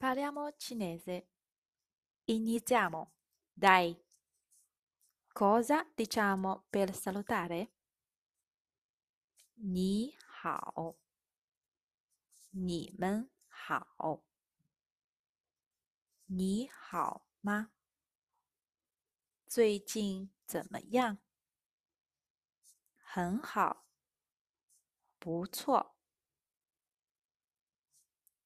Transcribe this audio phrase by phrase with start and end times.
[0.00, 1.28] Parliamo cinese.
[2.24, 3.12] Iniziamo.
[3.52, 3.96] Dai.
[5.32, 7.72] Cosa diciamo per salutare?
[9.58, 10.96] 你好，
[12.50, 14.22] 你们好，
[16.26, 17.70] 你好吗？
[19.46, 21.18] 最近怎么样？
[22.96, 23.86] 很好，
[25.18, 25.96] 不错，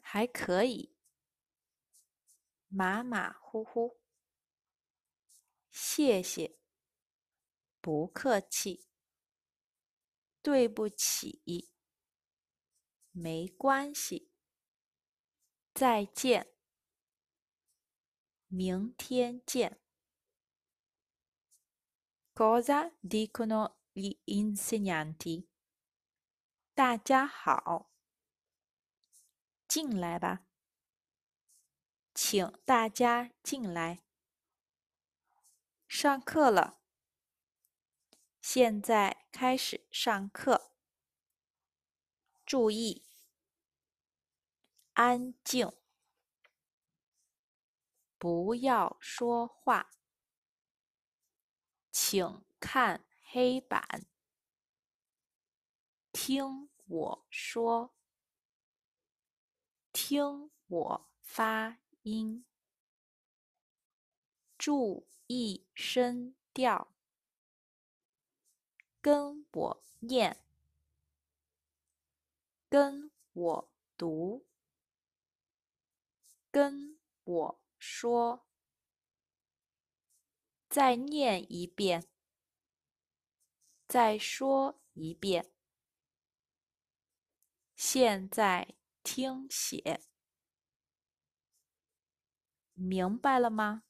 [0.00, 0.96] 还可以，
[2.69, 3.99] 马马虎虎。
[5.71, 6.59] 谢谢，
[7.81, 8.87] 不客气。
[10.41, 11.71] 对不起，
[13.11, 14.31] 没关系。
[15.73, 16.53] 再见，
[18.47, 19.81] 明天见。
[22.33, 25.49] Cosa dicono gli insegnanti？
[26.73, 27.91] 大家好，
[29.67, 30.47] 进来吧，
[32.21, 34.03] 请大家进来。
[35.87, 36.81] 上课了，
[38.41, 40.73] 现在开始上课。
[42.45, 43.05] 注意，
[44.95, 45.71] 安静，
[48.17, 49.89] 不要说话。
[51.89, 54.05] 请看黑板，
[56.11, 57.95] 听我说，
[59.93, 62.45] 听我发音，
[64.57, 66.93] 注意声调，
[69.01, 70.43] 跟我念，
[72.69, 74.45] 跟我读，
[76.51, 78.45] 跟我说。
[80.69, 82.07] 再念一遍，
[83.87, 85.51] 再说一遍。
[87.75, 90.01] 现在听写，
[92.81, 93.83] 明白了吗？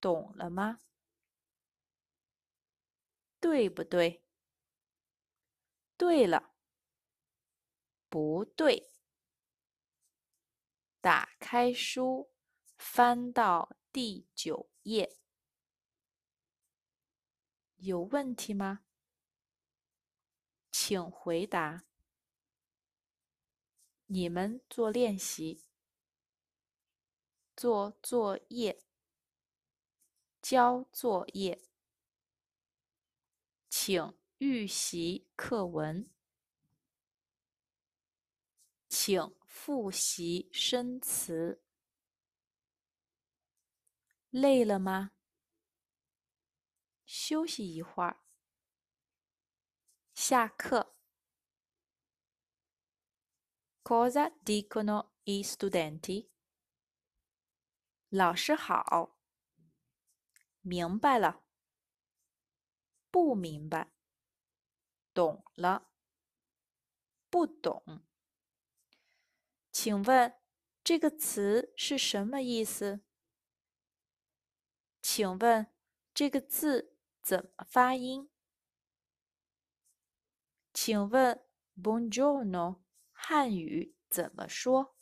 [0.00, 0.80] 懂了吗？
[3.40, 4.24] 对不对？
[5.96, 6.54] 对了，
[8.08, 8.90] 不对。
[11.00, 12.32] 打开书，
[12.76, 13.76] 翻到。
[13.92, 15.18] 第九页，
[17.76, 18.86] 有问题吗？
[20.70, 21.84] 请回答。
[24.06, 25.62] 你们做练习，
[27.62, 28.82] 做作业，
[30.40, 31.62] 交作业，
[33.68, 36.10] 请预习课文，
[38.88, 41.62] 请复习生词。
[44.30, 45.12] 累了吗？
[47.06, 48.24] 休息一会儿。
[50.14, 50.96] 下课。
[53.84, 56.31] Cosa dicono i studenti？
[58.12, 59.16] 老师好。
[60.60, 61.44] 明白了。
[63.10, 63.90] 不明白。
[65.14, 65.90] 懂了。
[67.30, 68.04] 不懂。
[69.72, 70.38] 请问
[70.84, 73.00] 这个词是什么意思？
[75.00, 75.72] 请问
[76.12, 78.30] 这个字怎么发音？
[80.74, 81.42] 请问
[81.82, 84.94] “Buongiorno” 汉语怎么说？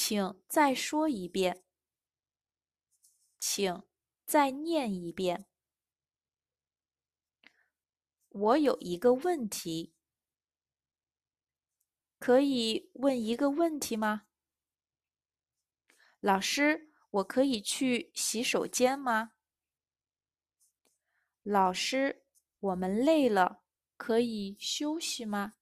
[0.00, 1.64] 请再说一遍。
[3.40, 3.82] 请
[4.24, 5.48] 再念一遍。
[8.28, 9.92] 我有一个问题，
[12.20, 14.28] 可以问一个问题吗？
[16.20, 16.92] 老师。
[17.10, 19.32] 我可以去洗手间吗？
[21.42, 22.24] 老师，
[22.60, 23.64] 我们累了，
[23.96, 25.54] 可以休息吗？